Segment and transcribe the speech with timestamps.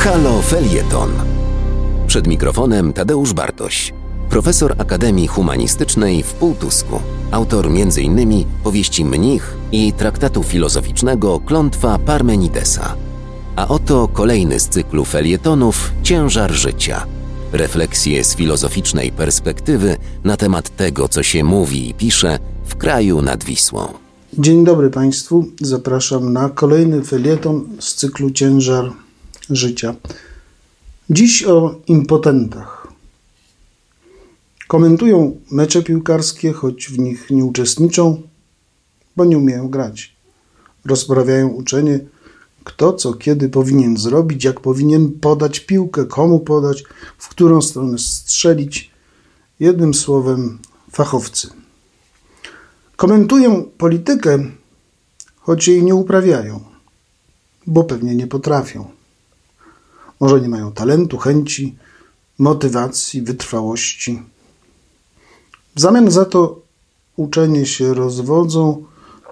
[0.00, 1.10] Halo Felieton.
[2.06, 3.92] Przed mikrofonem Tadeusz Bartoś,
[4.30, 8.44] profesor Akademii Humanistycznej w Półtusku, autor m.in.
[8.64, 12.94] powieści Mnich i traktatu filozoficznego Klątwa Parmenidesa.
[13.56, 17.06] A oto kolejny z cyklu felietonów Ciężar życia.
[17.52, 23.44] Refleksje z filozoficznej perspektywy na temat tego, co się mówi i pisze w kraju nad
[23.44, 23.88] Wisłą.
[24.38, 25.44] Dzień dobry Państwu.
[25.60, 28.92] Zapraszam na kolejny felieton z cyklu Ciężar.
[31.10, 32.88] Dziś o impotentach.
[34.68, 38.22] Komentują mecze piłkarskie, choć w nich nie uczestniczą,
[39.16, 40.16] bo nie umieją grać.
[40.84, 42.00] Rozprawiają uczenie,
[42.64, 46.84] kto co kiedy powinien zrobić, jak powinien podać piłkę, komu podać,
[47.18, 48.90] w którą stronę strzelić.
[49.60, 50.58] Jednym słowem,
[50.92, 51.48] fachowcy.
[52.96, 54.50] Komentują politykę,
[55.36, 56.60] choć jej nie uprawiają,
[57.66, 58.99] bo pewnie nie potrafią.
[60.20, 61.76] Może nie mają talentu, chęci,
[62.38, 64.22] motywacji, wytrwałości.
[65.76, 66.60] W zamian za to
[67.16, 68.84] uczenie się rozwodzą,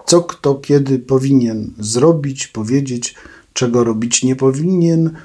[0.05, 3.15] co kto kiedy powinien zrobić, powiedzieć,
[3.53, 5.15] czego robić nie powinien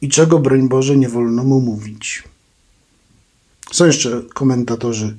[0.00, 2.24] i czego, broń Boże, nie wolno mu mówić.
[3.72, 5.16] Są jeszcze komentatorzy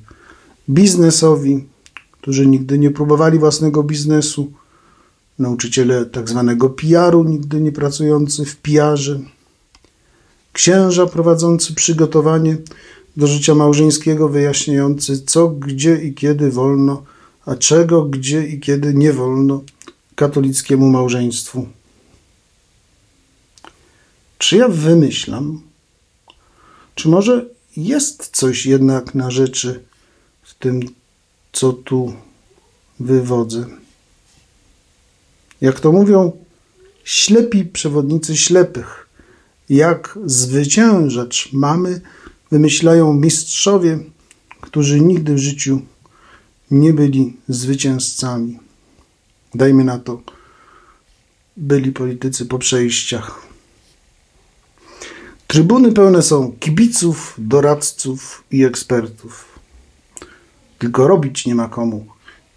[0.70, 1.64] biznesowi,
[2.10, 4.52] którzy nigdy nie próbowali własnego biznesu,
[5.38, 9.20] nauczyciele tak zwanego PR-u, nigdy nie pracujący w PR-ze,
[10.56, 12.56] księża prowadzący przygotowanie
[13.16, 17.02] do życia małżeńskiego, wyjaśniający co, gdzie i kiedy wolno,
[17.46, 19.62] a czego, gdzie i kiedy nie wolno
[20.14, 21.68] katolickiemu małżeństwu.
[24.38, 25.62] Czy ja wymyślam?
[26.94, 29.84] Czy może jest coś jednak na rzeczy
[30.42, 30.80] w tym,
[31.52, 32.14] co tu
[33.00, 33.66] wywodzę?
[35.60, 36.32] Jak to mówią
[37.04, 39.02] ślepi przewodnicy ślepych–
[39.68, 42.00] jak zwyciężać mamy,
[42.50, 43.98] wymyślają mistrzowie,
[44.60, 45.80] którzy nigdy w życiu
[46.70, 48.58] nie byli zwycięzcami.
[49.54, 50.22] Dajmy na to,
[51.56, 53.46] byli politycy po przejściach.
[55.46, 59.58] Trybuny pełne są kibiców, doradców i ekspertów.
[60.78, 62.06] Tylko robić nie ma komu,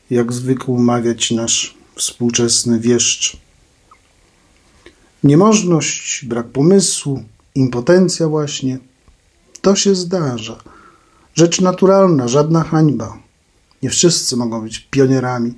[0.09, 3.38] jak zwykł mawiać nasz współczesny wieszcz.
[5.24, 7.24] Niemożność, brak pomysłu,
[7.56, 8.80] impotencja właśnie.
[9.62, 10.57] To się zdarza.
[11.35, 13.18] Rzecz naturalna, żadna hańba.
[13.84, 15.53] Nie wszyscy mogą być pionierami,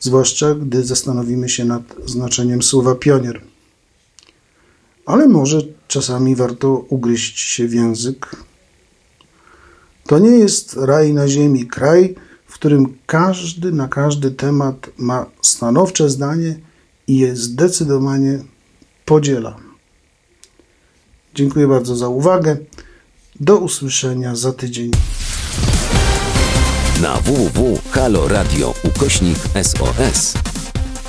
[0.00, 3.40] zwłaszcza gdy zastanowimy się nad znaczeniem słowa pionier.
[5.06, 8.36] Ale może czasami warto ugryźć się w język.
[10.06, 12.14] To nie jest raj na ziemi, kraj,
[12.46, 16.58] w którym każdy na każdy temat ma stanowcze zdanie
[17.06, 18.44] i jest zdecydowanie
[19.04, 19.54] podzielam.
[21.34, 22.56] Dziękuję bardzo za uwagę.
[23.40, 24.90] Do usłyszenia za tydzień.
[27.02, 30.34] Na www.haloradio ukośnik SOS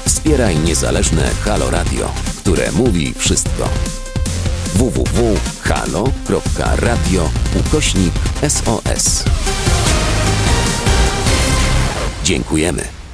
[0.06, 3.70] wspieraj niezależne Halo Radio, które mówi wszystko.
[4.76, 6.10] www.halo.radio
[7.60, 8.14] ukośnik
[8.50, 9.24] SOS
[12.24, 13.05] Dziękujemy.